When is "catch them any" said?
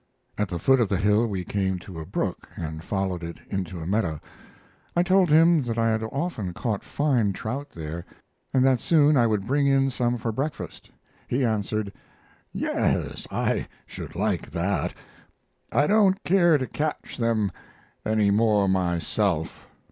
16.65-18.31